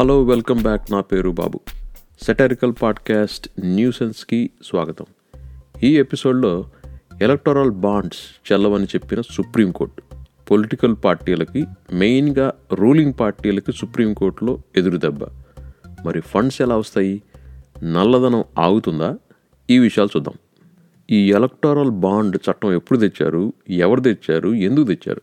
Hello 0.00 0.22
welcome 0.22 0.62
back. 0.62 0.92
నా 0.92 1.00
పేరు 1.00 1.30
బాబు. 1.30 1.60
Satirical 2.22 2.72
podcast 2.82 3.48
న్యూసెన్స్కి 3.64 4.50
స్వాగతం. 4.64 5.04
ఈ 5.82 5.98
ఎపిసోడ్లో 5.98 6.70
ఎలక్టోరల్ 7.22 7.70
బాండ్స్ 7.70 8.52
చెల్లవని 8.52 8.84
చెప్పిన 8.84 9.20
సుప్రీంకోర్టు 9.20 10.02
పొలిటికల్ 10.50 10.96
పార్టీలకి 11.04 11.64
మెయిన్గా 11.92 12.52
రూలింగ్ 12.72 13.12
పార్టీలకి 13.20 13.72
సుప్రీంకోర్టులో 13.72 14.58
ఎదురుదెబ్బ 14.76 15.24
మరి 16.06 16.20
ఫండ్స్ 16.20 16.62
ఎలా 16.62 16.76
వస్తాయి? 16.76 17.22
నల్లధనం 17.84 18.44
ఆగుతుందా? 18.58 19.18
ఈ 19.70 19.78
విషయాలు 19.78 20.16
చూద్దాం. 20.16 20.34
ఈ 21.10 21.32
ఎలక్టోరల్ 21.32 21.90
బాండ్ 21.90 22.36
చట్టం 22.50 22.72
ఎప్పుడు 22.72 22.98
తెచ్చారు? 22.98 23.52
ఎవరు 23.70 24.00
తెచ్చారు? 24.00 24.48
ఎందుకు 24.48 24.84
తెచ్చారు? 24.84 25.22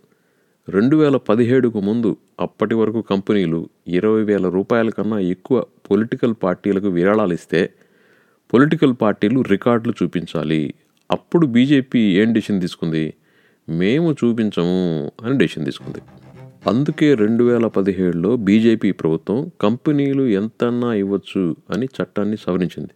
రెండు 0.70 0.98
వేల 0.98 1.18
పదిహేడుకు 1.18 1.80
ముందు 1.80 2.18
అప్పటి 2.40 2.76
వరకు 2.76 3.02
కంపెనీలు 3.02 3.70
ఇరవై 3.88 4.24
వేల 4.24 4.50
రూపాయల 4.50 4.90
కన్నా 4.90 5.20
ఎక్కువ 5.20 5.66
పొలిటికల్ 5.92 6.36
పార్టీలకు 6.44 6.88
విరాళాలు 6.88 7.34
ఇస్తే 7.34 7.74
పొలిటికల్ 8.54 8.96
పార్టీలు 9.02 9.42
రికార్డులు 9.42 9.94
చూపించాలి. 10.04 10.74
అప్పుడు 11.12 11.46
బీజేపీ 11.48 12.00
ఏం 12.00 12.34
డెసిషన్ 12.34 12.62
తీసుకుంది? 12.62 13.14
మేము 13.70 14.14
చూపించము 14.14 15.12
అని 15.24 15.38
డెసిషన్ 15.38 15.66
తీసుకుంది. 15.66 16.00
అందుకే 16.68 17.16
రెండు 17.16 17.44
వేల 17.44 17.68
పదిహేడులో 17.68 18.38
బీజేపీ 18.38 18.92
ప్రభుత్వం 18.92 19.52
కంపెనీలు 19.62 20.24
ఎంతన్నా 20.24 20.94
ఇవ్వచ్చు 20.94 21.56
అని 21.70 21.86
చట్టాన్ని 21.86 22.38
సవరించింది. 22.38 22.92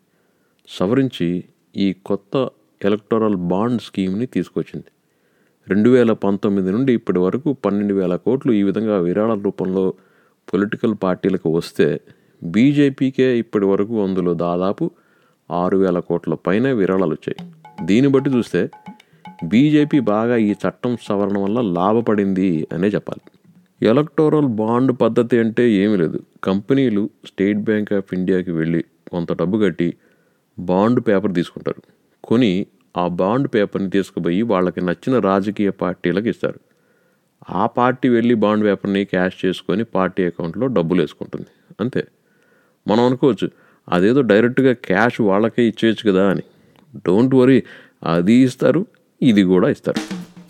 సవరించి 0.68 1.44
ఈ 1.76 1.94
కొత్త 1.94 2.50
ఎలక్టోరల్ 2.86 3.36
బాండ్ 3.36 3.82
స్కీమ్ని 3.82 4.26
తీసుకొచ్చింది. 4.26 4.92
రెండు 5.70 5.90
వేల 5.90 6.12
పంతొమ్మిది 6.14 6.72
నుండి 6.72 6.94
ఇప్పటి 6.94 7.20
వరకు 7.20 7.54
పన్నెండు 7.54 7.94
వేల 7.94 8.16
కోట్లు 8.16 8.52
ఈ 8.52 8.64
విధంగా 8.64 9.00
విరాళాల 9.00 9.42
రూపంలో 9.42 9.94
పొలిటికల్ 10.54 10.96
పార్టీలకు 11.04 11.50
వస్తే 11.50 12.02
బీజేపీకే 12.44 13.38
ఇప్పటి 13.38 13.66
వరకు 13.66 14.04
అందులో 14.04 14.34
దాదాపు 14.34 14.92
ఆరు 15.52 15.78
వేల 15.78 16.00
కోట్ల 16.00 16.34
పైన 16.34 16.72
విరాళాలు 16.72 17.12
వచ్చాయి. 17.12 17.54
దీన్ని 17.86 18.12
బట్టి 18.12 18.30
చూస్తే 18.30 18.70
బీజేపీ 19.46 20.00
బాగా 20.00 20.36
ఈ 20.36 20.52
చట్టం 20.52 20.98
సవరణ 21.02 21.38
వల్ల 21.38 21.62
లాభపడింది 21.62 22.68
అనే 22.74 22.88
చెప్పాలి. 22.88 23.32
ఎలక్టోరల్ 23.86 24.48
బాండ్ 24.48 24.92
పద్ధతి 25.02 25.40
అంటే 25.40 25.72
ఏమీ 25.72 25.98
లేదు. 25.98 26.22
కంపెనీలు 26.44 27.10
స్టేట్ 27.26 27.58
బ్యాంక్ 27.58 27.94
ఆఫ్ 27.94 28.14
ఇండియాకి 28.14 28.52
వెళ్ళి 28.52 28.84
కొంత 29.12 29.34
డబ్బు 29.34 29.58
కట్టి 29.58 29.94
బాండ్ 30.60 31.00
పేపర్ 31.08 31.34
తీసుకుంటారు. 31.34 31.82
కొని 32.24 32.66
ఆ 32.98 33.08
బాండ్ 33.08 33.48
పేపర్ని 33.54 33.90
తీసుకుపోయి 33.90 34.42
వాళ్ళకి 34.42 34.82
నచ్చిన 34.82 35.20
రాజకీయ 35.20 35.70
పార్టీలకు 35.70 36.28
ఇస్తారు. 36.28 36.60
ఆ 37.50 37.66
పార్టీ 37.66 38.10
వెళ్ళి 38.10 38.34
బాండ్ 38.34 38.64
పేపర్ని 38.64 39.06
క్యాష్ 39.06 39.46
చేసుకొని 39.46 39.84
పార్టీ 39.84 40.26
అకౌంట్లో 40.26 40.68
డబ్బులు 40.68 41.02
వేసుకుంటుంది. 41.02 41.48
అంతే. 41.82 42.04
మనం 42.88 43.04
అనుకోవచ్చు 43.04 43.48
అదేదో 43.90 44.22
డైరెక్ట్గా 44.22 44.74
క్యాష్ 44.74 45.22
వాళ్ళకే 45.22 45.64
ఇచ్చేయచ్చు 45.64 46.12
కదా 46.12 46.30
అని. 46.30 46.42
డోంట్ 46.96 47.36
వరీ 47.36 47.64
అది 48.04 48.34
ఇస్తారు 48.34 48.86
ఇది 49.22 49.44
కూడా 49.44 49.70
ఇస్తారు. 49.70 50.02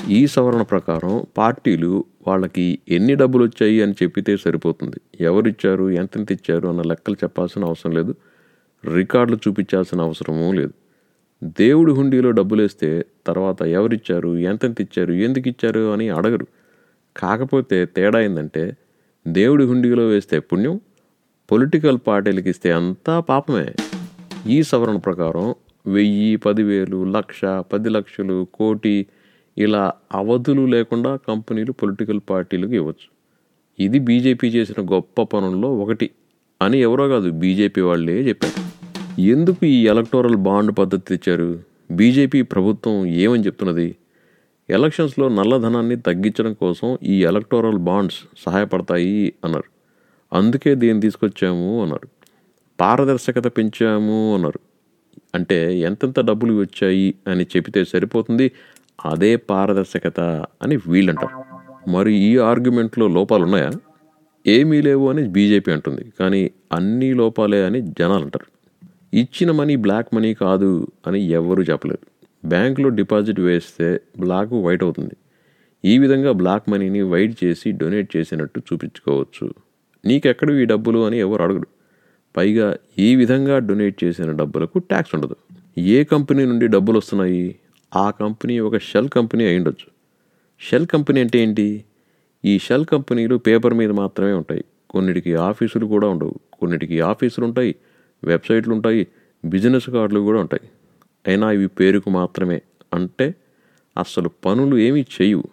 ఈ 0.09 0.27
సవరణ 0.27 0.61
ప్రకారం 0.61 1.25
పార్టీలు 1.37 2.05
వాళ్ళకి 2.27 2.79
ఎన్ని 2.89 3.15
డబ్బులు 3.15 3.43
వచ్చాయి 3.43 3.81
అని 3.81 3.93
చెప్పితే 4.03 4.37
సరిపోతుంది. 4.37 5.23
ఎవరు 5.23 5.47
ఇచ్చారు 5.47 5.89
ఎంతెంత 5.89 6.31
ఇచ్చారు 6.31 6.67
అన్న 6.67 6.81
లెక్కలు 6.81 7.15
చెప్పాల్సిన 7.15 7.65
అవసరం 7.65 7.91
లేదు. 7.91 8.15
రికార్డులు 8.85 9.37
చూపించాల్సిన 9.47 10.01
అవసరమూ 10.01 10.53
లేదు. 10.53 10.73
దేవుడి 11.43 11.91
హుండీలో 11.91 12.31
డబ్బులేస్తే 12.31 13.05
తర్వాత 13.27 13.61
ఎవరిచ్చారు? 13.61 14.37
ఎంతెంత 14.37 14.81
ఇచ్చారు 14.81 15.13
ఎందుకు 15.13 15.47
ఇచ్చారు 15.47 15.93
అని 15.93 16.09
అడగరు. 16.09 16.47
కాకపోతే 17.17 17.85
తేడా 17.85 18.21
ఏంటంటే 18.21 18.77
దేవుడి 19.27 19.65
హుండీలో 19.65 20.07
వేస్తే 20.07 20.39
పుణ్యం 20.39 20.79
పొలిటికల్ 21.51 21.99
పార్టీలకు 22.07 22.49
ఇస్తే 22.49 22.71
అంతా 22.71 23.19
పాపమే. 23.19 23.73
ఈ 24.47 24.63
సవరణ 24.63 24.95
ప్రకారం 24.95 25.55
వెయ్యి 25.87 26.35
పదివేలు 26.35 27.03
లక్ష 27.03 27.45
పది 27.45 27.89
లక్షలు 27.89 28.47
కోటి 28.53 29.05
ఇలా 29.57 29.91
అవధులు 30.13 30.65
లేకుండా 30.65 31.15
కంపెనీలు 31.15 31.71
పొలిటికల్ 31.71 32.19
పార్టీలకు 32.29 32.73
ఇవ్వచ్చు. 32.73 33.17
ఇది 33.79 33.99
బీజేపీ 33.99 34.47
చేసిన 34.47 34.85
గొప్ప 34.85 35.21
పనుల్లో 35.21 35.77
ఒకటి 35.77 36.09
అని 36.61 36.81
ఎవరో 36.81 37.07
కాదు 37.07 37.31
బీజేపీ 37.31 37.81
వాళ్ళే 37.81 38.27
చెప్పారు. 38.27 38.76
ఎందుకు 39.19 39.65
ఈ 39.65 39.87
ఎలక్టోరల్ 39.87 40.35
బాండ్ 40.35 40.77
పద్ధతి 40.77 41.17
తెచ్చారు? 41.17 41.59
బీజేపీ 41.91 42.41
ప్రభుత్వం 42.41 43.05
ఏమని 43.05 43.43
చెప్తున్నది? 43.43 43.95
ఎలక్షన్స్లో 44.69 45.29
నల్లధనాన్ని 45.29 45.95
తగ్గించడం 45.95 46.53
కోసం 46.53 46.97
ఈ 47.03 47.23
ఎలక్టోరల్ 47.23 47.77
బాండ్స్ 47.77 48.17
సహాయపడతాయి 48.45 49.33
అన్నారు. 49.45 49.63
అందుకే 50.33 50.75
దీన్ని 50.75 51.01
తీసుకొచ్చాము 51.01 51.83
అన్నారు. 51.83 52.07
పారదర్శకత 52.81 53.57
పెంచాము 53.57 54.35
అన్నారు. 54.35 54.59
అంటే 55.35 55.79
ఎంతెంత 55.79 56.19
డబ్బులు 56.19 56.61
వచ్చాయి 56.61 57.15
అని 57.27 57.43
చెబితే 57.43 57.85
సరిపోతుంది 57.85 58.51
అదే 59.05 59.35
పారదర్శకత 59.35 60.45
అని 60.61 60.77
వీళ్ళంటారు. 60.87 61.43
మరి 61.89 62.13
ఈ 62.13 62.37
ఆర్గ్యుమెంట్లో 62.37 63.07
లోపాలు 63.07 63.43
ఉన్నాయా 63.43 63.71
ఏమీ 64.47 64.81
లేవు 64.81 65.09
అని 65.09 65.29
బీజేపీ 65.29 65.71
అంటుంది 65.71 66.11
కానీ 66.19 66.51
అన్ని 66.71 67.13
లోపాలే 67.13 67.65
అని 67.65 67.81
జనాలు 67.81 68.23
అంటారు 68.23 68.56
ఇచ్చిన 69.13 69.51
మనీ 69.51 69.75
బ్లాక్ 69.75 70.15
మనీ 70.15 70.33
కాదు 70.33 70.87
అని 71.07 71.19
ఎవ్వరూ 71.19 71.63
చెప్పలేరు 71.63 72.07
బ్యాంకులో 72.47 72.89
డిపాజిట్ 72.89 73.39
వేస్తే 73.39 74.01
బ్లాక్ 74.19 74.53
వైట్ 74.53 74.83
అవుతుంది. 74.83 75.13
ఈ 75.85 75.97
విధంగా 75.97 76.31
బ్లాక్ 76.31 76.69
మనీని 76.69 77.01
వైట్ 77.01 77.43
చేసి 77.43 77.71
డొనేట్ 77.71 78.17
చేసినట్టు 78.17 78.59
చూపించుకోవచ్చు. 78.59 79.53
నీకెక్కడ 80.05 80.51
ఈ 80.51 80.65
డబ్బులు 80.65 81.05
అని 81.05 81.19
ఎవరు 81.19 81.43
అడగడు. 81.43 81.67
పైగా 82.37 82.77
ఈ 82.99 83.15
విధంగా 83.15 83.59
డొనేట్ 83.59 84.03
చేసిన 84.03 84.31
డబ్బులకు 84.31 84.79
ట్యాక్స్ 84.79 85.15
ఉండదు. 85.15 85.35
ఏ 85.77 86.03
కంపెనీ 86.03 86.45
నుండి 86.45 86.67
డబ్బులు 86.67 86.97
వస్తున్నాయి? 86.97 87.55
ఆ 87.95 88.09
కంపెనీ 88.09 88.59
ఒక 88.59 88.77
షెల్ 88.77 89.09
కంపెనీ 89.09 89.45
అయి 89.45 89.57
ఉండొచ్చు. 89.57 89.87
షెల్ 90.59 90.87
కంపెనీ 90.87 91.21
అంటే 91.21 91.39
ఏంటి? 91.39 91.83
ఈ 92.45 92.59
షెల్ 92.59 92.85
కంపెనీలు 92.85 93.35
పేపర్ 93.35 93.73
మీద 93.73 93.91
మాత్రమే 93.91 94.31
ఉంటాయి. 94.31 94.65
కొన్నిటికి 94.89 95.35
ఆఫీసులు 95.35 95.85
కూడా 95.85 96.07
ఉండవు. 96.07 96.33
కొన్నిటికి 96.53 97.01
ఆఫీసులు 97.01 97.45
ఉంటాయి. 97.45 97.75
వెబ్సైట్లు 98.23 98.73
ఉంటాయి 98.73 99.07
బిజినెస్ 99.45 99.89
కార్డులు 99.89 100.19
కూడా 100.19 100.39
ఉంటాయి. 100.39 100.69
అయినా 101.27 101.51
ఇవి 101.51 101.67
పేరుకు 101.67 102.09
మాత్రమే. 102.09 102.61
అంటే 102.93 103.35
అసలు 103.97 104.29
పనులు 104.45 104.77
ఏమీ 104.77 105.05
చేయవు. 105.21 105.43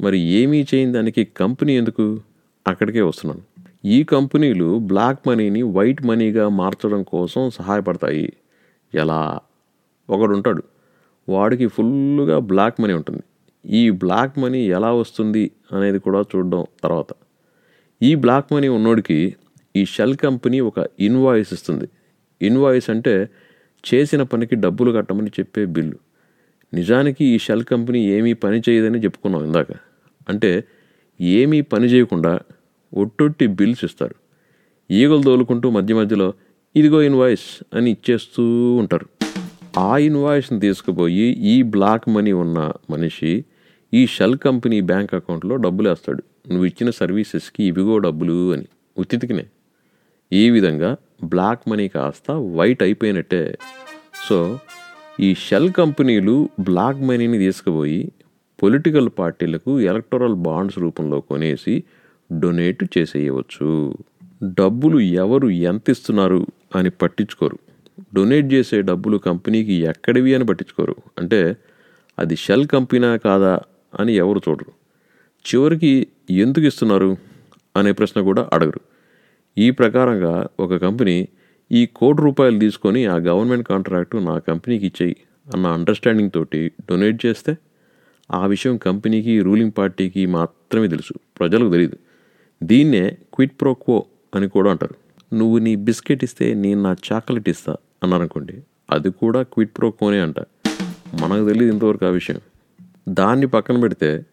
మరి 0.00 0.18
ఏమీ 0.18 0.66
చేయని 0.74 0.92
దానికి 0.92 1.24
కంపెనీ 1.24 1.76
ఎందుకు? 1.76 2.20
అక్కడికే 2.66 3.00
వస్తున్నాను. 3.00 3.66
ఈ 3.84 4.04
కంపెనీలు 4.04 4.78
బ్లాక్ 4.78 5.28
మనీని 5.28 5.62
వైట్ 5.62 6.02
మనీగా 6.02 6.48
మార్చడం 6.48 7.02
కోసం 7.02 7.50
సహాయపడతాయి. 7.50 8.32
ఎలా? 8.94 9.40
ఒకడు 10.10 10.36
ఉంటాడు. 10.36 10.62
వాడికి 11.28 11.66
ఫుల్గా 11.66 12.38
బ్లాక్ 12.38 12.80
మనీ 12.80 12.92
ఉంటుంది. 12.92 13.22
ఈ 13.66 13.90
బ్లాక్ 13.90 14.38
మనీ 14.38 14.58
ఎలా 14.58 14.92
వస్తుంది 14.92 15.50
అనేది 15.72 15.98
కూడా 15.98 16.20
చూడడం 16.20 16.64
తర్వాత. 16.84 17.06
ఈ 18.02 18.14
బ్లాక్ 18.14 18.52
మనీ 18.52 18.68
ఉన్నోడికి 18.68 19.36
ఈ 19.76 19.84
షెల్ 19.84 20.16
కంపెనీ 20.16 20.60
ఒక 20.60 20.86
ఇన్వాయిస్ 21.00 21.52
ఇస్తుంది. 21.52 21.88
ఇన్వాయిస్ 22.42 22.90
అంటే 22.90 23.28
చేసిన 23.94 24.22
పనికి 24.22 24.54
డబ్బులు 24.54 24.92
కట్టమని 24.92 25.30
చెప్పే 25.40 25.64
బిల్లు. 25.64 25.96
నిజానికి 26.74 27.24
ఈ 27.24 27.38
షెల్ 27.38 27.64
కంపెనీ 27.64 28.10
ఏమీ 28.10 28.32
పని 28.32 28.62
చేయదని 28.68 28.98
చెప్పుకున్నాం 28.98 29.44
ఇందాక. 29.44 29.66
అంటే 30.28 30.64
ఏమీ 31.20 31.60
పని 31.60 31.86
చేయకుండా 31.86 32.40
ఒట్టొట్టి 32.94 33.46
బిల్స్ 33.46 33.84
ఇస్తారు. 33.84 34.14
ఈగలు 34.90 35.22
తోలుకుంటూ 35.22 35.70
మధ్య 35.70 35.94
మధ్యలో 35.94 36.32
ఇదిగో 36.76 37.02
ఇన్వాయిస్ 37.02 37.64
అని 37.74 37.90
ఇచ్చేస్తూ 37.90 38.74
ఉంటారు. 38.74 39.06
ఆ 39.78 39.96
ఇన్వాయిస్ని 39.96 40.60
తీసుకుపోయి 40.60 41.22
ఈ 41.22 41.62
బ్లాక్ 41.62 42.08
మనీ 42.08 42.32
ఉన్న 42.32 42.72
మనిషి 42.90 43.44
ఈ 43.94 44.06
షెల్ 44.06 44.38
కంపెనీ 44.38 44.80
బ్యాంక్ 44.80 45.14
అకౌంట్లో 45.14 45.56
డబ్బులు 45.56 45.88
వేస్తాడు 45.88 46.22
నువ్వు 46.48 46.64
ఇచ్చిన 46.64 46.90
సర్వీసెస్కి 46.90 47.64
ఇవిగో 47.64 47.98
డబ్బులు 47.98 48.52
అని. 48.52 48.64
ఉత్తితికినే. 48.98 49.46
ఈ 50.32 50.50
విధంగా 50.50 50.96
బ్లాక్ 51.24 51.68
మనీ 51.68 51.88
కాస్త 51.88 52.30
వైట్ 52.30 52.82
అయిపోయినట్టే. 52.82 53.58
సో 54.28 54.58
ఈ 55.20 55.34
షెల్ 55.34 55.72
కంపెనీలు 55.72 56.48
బ్లాక్ 56.60 57.00
మనీని 57.00 57.38
తీసుకుపోయి 57.38 58.12
పొలిటికల్ 58.62 59.10
పార్టీలకు 59.18 59.80
ఎలక్టోరల్ 59.80 60.34
బాండ్స్ 60.34 60.78
రూపంలో 60.78 61.20
కొనేసి 61.20 61.84
డొనేట్ 62.38 62.98
చేసేయవచ్చు. 62.98 63.96
డబ్బులు 64.44 65.00
ఎవరు 65.00 65.48
ఎంత 65.48 65.90
ఇస్తున్నారు 65.90 66.46
అని 66.76 66.90
పట్టించుకోరు. 66.90 67.58
డొనేట్ 68.14 68.52
చేసే 68.52 68.82
డబ్బులు 68.82 69.18
కంపెనీకి 69.18 69.72
ఎక్కడివి 69.72 70.34
అని 70.34 70.44
పట్టించుకోరు. 70.44 70.96
అంటే 71.18 71.56
అది 72.18 72.36
షెల్ 72.36 72.66
కంపెనీ 72.66 73.18
కాదా 73.18 73.60
అని 74.00 74.12
ఎవరు 74.12 74.40
చూడరు. 74.48 74.72
చివరికి 75.46 76.06
ఎందుకు 76.30 76.64
ఇస్తున్నారు 76.64 77.16
అనే 77.76 77.92
ప్రశ్న 77.92 78.20
కూడా 78.20 78.50
అడగరు. 78.52 78.80
ఈ 79.58 79.70
ప్రకారంగా 79.70 80.46
ఒక 80.60 80.76
కంపెనీ 80.76 81.28
ఈ 81.72 81.86
కోటి 81.86 82.22
రూపాయలు 82.22 82.58
తీసుకొని 82.58 83.06
ఆ 83.06 83.16
గవర్నమెంట్ 83.16 83.68
కాంట్రాక్టు 83.68 84.16
నా 84.16 84.38
కంపెనీకి 84.38 84.86
ఇచ్చేయి 84.86 85.16
అన్న 85.54 85.66
అండర్స్టాండింగ్ 85.66 86.30
తోటి 86.30 86.70
డొనేట్ 86.90 87.26
చేస్తే 87.26 87.56
ఆ 88.30 88.46
విషయం 88.46 88.76
కంపెనీకి 88.76 89.40
రూలింగ్ 89.40 89.72
పార్టీకి 89.78 90.26
మాత్రమే 90.26 90.88
తెలుసు. 90.88 91.14
ప్రజలకు 91.40 91.70
తెలియదు 91.70 91.96
దీన్నే 92.62 93.16
క్విట్ 93.34 93.60
ప్రోక్వో 93.60 94.04
అని 94.34 94.48
కూడా 94.48 94.70
అంటారు. 94.70 94.94
నువ్వు 95.34 95.58
నీ 95.58 95.76
బిస్కెట్ 95.76 96.24
ఇస్తే 96.24 96.54
నేను 96.54 96.82
నా 96.82 96.96
చాక్లెట్ 97.12 97.48
ఇస్తా 97.48 97.76
అన్నారనుకోండి 98.02 98.62
అది 98.90 99.10
కూడా 99.10 99.42
క్విట్ 99.42 99.78
ప్రోక్వోనే 99.78 100.20
అంట. 100.20 100.40
మనకు 101.20 101.48
తెలియదు 101.48 101.72
ఇంతవరకు 101.72 102.06
ఆ 102.06 102.08
విషయం. 102.08 102.40
దాన్ని 103.08 103.46
పక్కన 103.46 103.80
పెడితే 103.80 104.26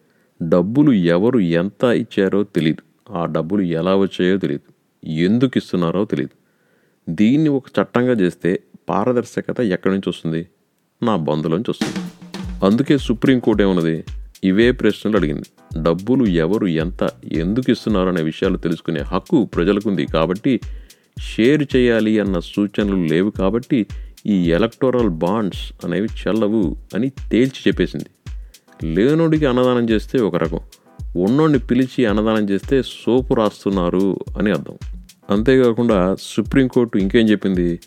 డబ్బులు 0.48 0.92
ఎవరు 0.92 1.38
ఎంత 1.38 1.84
ఇచ్చారో 1.84 2.44
తెలియదు 2.44 3.12
ఆ 3.12 3.26
డబ్బులు 3.26 3.62
ఎలా 3.62 3.96
వచ్చాయో 3.96 4.36
తెలియదు 4.36 4.77
ఎందుకు 5.04 5.58
ఇస్తున్నారో 5.58 6.04
తెలియదు 6.04 6.36
దీన్ని 7.12 7.48
ఒక 7.48 7.64
చట్టంగా 7.68 8.12
చేస్తే 8.12 8.60
పారదర్శకత 8.88 9.60
ఎక్కడి 9.60 9.94
నుంచి 9.94 10.08
వస్తుంది? 10.08 10.48
నా 11.02 11.16
బంధులోంచి 11.16 11.70
వస్తుంది. 11.70 12.10
అందుకే 12.66 12.98
సుప్రీంకోర్టు 12.98 13.62
ఏమన్నది? 13.62 14.04
ఇవే 14.44 14.72
ప్రశ్నలు 14.72 15.16
అడిగింది. 15.16 15.82
డబ్బులు 15.82 16.26
ఎవరు 16.26 16.66
ఎంత 16.66 17.10
ఎందుకు 17.24 17.70
ఇస్తున్నారు 17.70 18.08
అనే 18.08 18.22
విషయాలు 18.22 18.56
తెలుసుకునే 18.56 19.00
హక్కు 19.00 19.44
ప్రజలకుంది 19.44 20.06
కాబట్టి 20.06 20.60
షేర్ 21.20 21.76
చేయాలి 21.76 22.18
అన్న 22.18 22.38
సూచనలు 22.38 22.96
లేవు 22.96 23.30
కాబట్టి 23.30 23.86
ఈ 24.26 24.50
ఎలక్టోరల్ 24.50 25.08
బాండ్స్ 25.08 25.72
అనేవి 25.84 26.08
చెల్లవు 26.26 26.76
అని 26.94 27.08
తేల్చి 27.10 27.68
చెప్పేసింది. 27.68 28.06
లేనోడికి 28.94 29.46
అన్నదానం 29.46 29.90
చేస్తే 29.90 30.18
ఒక 30.18 30.36
రకం. 30.36 30.60
ఉన్నోడిని 31.16 31.58
పిలిచి 31.58 32.06
అన్నదానం 32.06 32.50
చేస్తే 32.50 32.82
సోపు 32.82 33.34
రాస్తున్నారు 33.34 34.18
అని 34.38 34.50
అర్థం. 34.50 34.78
అంతేకాకుండా 35.30 36.16
సుప్రీంకోర్టు 36.20 36.98
ఇంకేం 36.98 37.28
చెప్పింది? 37.28 37.80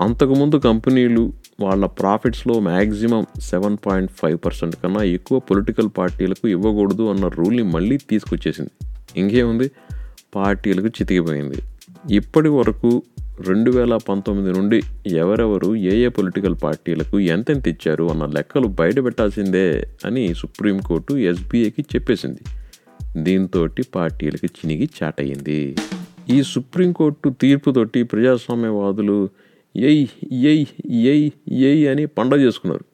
అంతకుముందు 0.00 0.56
కంపెనీలు 0.56 1.32
వాళ్ళ 1.60 1.86
ప్రాఫిట్స్లో 1.86 2.60
maximum 2.60 3.26
seven 3.40 3.76
point 3.86 4.12
five 4.12 4.38
percent 4.46 4.76
కన్నా 4.76 5.02
ఎక్కువ 5.02 5.38
పొలిటికల్ 5.38 5.88
పార్టీలకు 5.98 6.48
ఇవ్వకూడదు 6.48 7.10
అన్న 7.10 7.28
రూల్ని 7.28 7.62
మళ్ళీ 7.62 7.96
తీసుకొచ్చేసింది. 7.96 8.70
ఇంకేముంది? 9.20 9.70
పార్టీలకు 10.34 10.86
చితికిపోయింది. 10.86 11.58
ఇప్పటి 12.10 12.48
వరకు 12.48 13.02
రెండు 13.48 13.70
వేల 13.70 13.96
పంతొమ్మిది 13.96 14.58
నుండి 14.58 14.80
ఎవరెవరు 15.06 15.76
ఏ 15.76 15.96
ఏ 15.96 16.08
పొలిటికల్ 16.08 16.56
పార్టీలకు 16.62 17.20
ఎంతెంత 17.20 17.68
ఇచ్చారు 17.68 18.04
అన్న 18.04 18.26
లెక్కలు 18.26 18.66
బయట 18.66 19.04
పెట్టాల్సిందే 19.04 19.86
అని 20.06 20.34
సుప్రీంకోర్టు 20.34 21.14
ఎస్బీఐకి 21.14 21.82
చెప్పేసింది. 21.82 22.38
దీంతో 23.22 23.68
పార్టీలకు 23.96 24.46
చినిగి 24.46 24.88
చాటయ్యింది 25.02 25.76
ఈ 26.30 26.42
సుప్రీంకోర్టు 26.42 27.28
తీర్పుతోటి 27.28 28.02
ప్రజాస్వామ్యవాదులు 28.02 29.28
ఎయ్ 29.76 30.06
ఎయ్ 30.32 30.66
ఎయ్ 30.90 31.30
ఎయ్ 31.48 31.88
అని 31.88 32.06
పండగ 32.06 32.36
చేసుకున్నారు. 32.36 32.84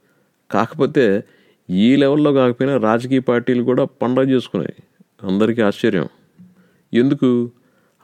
కాకపోతే 0.50 1.24
ఈ 1.70 1.96
లెవెల్లో 1.96 2.32
కాకపోయినా 2.32 2.76
రాజకీయ 2.76 3.20
పార్టీలు 3.20 3.62
కూడా 3.62 3.84
పండగ 3.84 4.22
చేసుకున్నాయి. 4.22 4.74
అందరికీ 5.32 5.62
ఆశ్చర్యం. 5.62 6.08
ఎందుకు? 6.94 7.50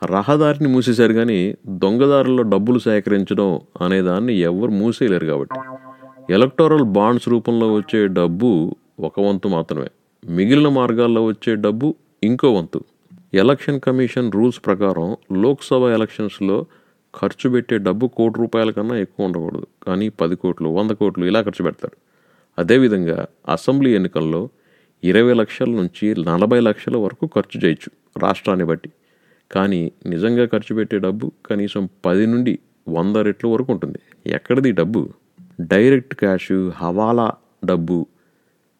రహదారిని 0.03 0.69
మూసేశారు 0.69 1.13
కానీ 1.13 1.55
దొంగదారుల్లో 1.67 2.43
డబ్బులు 2.43 2.79
సేకరించడం 2.79 3.59
అనే 3.81 4.01
దాన్ని 4.01 4.33
ఎవరు 4.33 4.71
మూసేయలేరు 4.71 5.25
కాబట్టి. 5.25 5.59
ఎలక్టోరల్ 6.33 6.83
బాండ్స్ 6.83 7.29
రూపంలో 7.29 7.73
వచ్చే 7.73 8.07
డబ్బు 8.07 8.75
ఒక 8.99 9.19
వంతు 9.19 9.47
మాత్రమే. 9.47 9.87
మిగిలిన 10.25 10.69
మార్గాల్లో 10.69 11.25
వచ్చే 11.25 11.55
డబ్బు 11.55 11.95
ఇంకో 12.23 12.53
వంతు. 12.53 12.83
ఎలక్షన్ 13.33 13.79
కమిషన్ 13.79 14.31
రూల్స్ 14.31 14.61
ప్రకారం 14.65 15.17
లోక్సభ 15.41 15.83
ఎలక్షన్స్లో 15.87 16.65
ఖర్చు 17.21 17.49
పెట్టే 17.49 17.77
డబ్బు 17.77 18.07
కోటి 18.07 18.39
రూపాయల 18.39 18.71
కన్నా 18.71 18.97
ఎక్కువ 18.97 19.25
ఉండకూడదు. 19.25 19.67
కానీ 19.83 20.09
పది 20.09 20.35
కోట్లు 20.35 20.69
వంద 20.69 20.91
కోట్లు 20.91 21.25
ఇలా 21.25 21.41
ఖర్చు 21.41 21.63
పెడతారు. 21.63 21.97
అదేవిధంగా 22.59 23.25
అసెంబ్లీ 23.49 23.95
ఎన్నికల్లో 23.95 24.49
ఇరవై 25.03 25.33
లక్షల 25.33 25.69
నుంచి 25.69 26.15
నలభై 26.23 26.59
లక్షల 26.59 26.97
వరకు 26.97 27.27
ఖర్చు 27.35 27.61
చేయొచ్చు 27.65 28.19
రాష్ట్రాన్ని 28.19 28.65
బట్టి. 28.65 28.89
కానీ 29.51 29.91
నిజంగా 30.05 30.45
ఖర్చు 30.45 30.75
పెట్టే 30.75 30.99
డబ్బు 30.99 31.31
కనీసం 31.45 31.89
పది 32.05 32.25
నుండి 32.25 32.59
వంద 32.89 33.15
రెట్ల 33.15 33.47
వరకు 33.47 33.73
ఉంటుంది. 33.73 33.99
ఎక్కడిది 34.27 34.71
డబ్బు? 34.71 35.09
డైరెక్ట్ 35.61 36.15
క్యాష్ 36.15 36.71
హవాలా 36.75 37.31
డబ్బు 37.65 38.07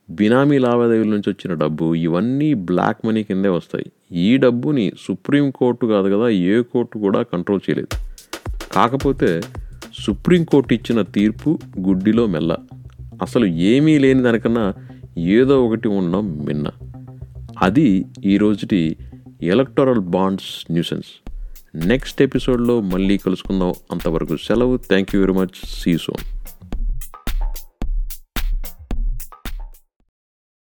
బినామీ 0.09 0.57
లావాదేవీల 0.57 1.07
నుంచి 1.07 1.29
వచ్చిన 1.29 1.53
డబ్బు 1.53 1.95
ఇవన్నీ 1.95 2.53
బ్లాక్ 2.53 3.05
మనీ 3.05 3.23
కిందే 3.23 3.49
వస్తాయి. 3.49 4.17
ఈ 4.17 4.37
డబ్బుని 4.37 4.91
సుప్రీంకోర్టు 5.07 5.85
కాదు 5.85 6.15
కదా 6.15 6.29
ఏ 6.29 6.61
కోర్టు 6.61 6.97
కూడా 6.97 7.21
కంట్రోల్ 7.21 7.61
చేయలేదు. 7.69 7.87
కాకపోతే 8.71 9.41
సుప్రీంకోర్టు 9.99 10.73
ఇచ్చిన 10.73 11.01
తీర్పు 11.01 11.59
గుడ్డిలో 11.79 12.27
మెల్ల. 12.27 12.57
అసలు 13.21 13.45
ఏమీ 13.45 13.97
లేని 13.97 14.23
దానికన్నా 14.23 14.73
ఏదో 15.17 15.65
ఒకటి 15.65 15.87
ఉండడం 15.87 16.45
మిన్న. 16.45 16.71
అది 17.61 18.05
ఈ 18.25 18.37
రోజుటి 18.37 18.97
ఎలక్టోరల్ 19.45 19.99
బాండ్స్ 19.99 20.71
న్యూసెన్స్ 20.71 21.07
నెక్స్ట్ 21.87 22.21
ఎపిసోడ్లో 22.21 22.81
మళ్ళీ 22.81 23.17
కలుసుకుందాం. 23.17 23.73
అంతవరకు 23.91 24.37
సెలవు. 24.37 24.77
Thank 24.77 25.15
you 25.15 25.21
very 25.21 25.33
much 25.33 25.57
see 25.65 25.97
soon 25.97 26.34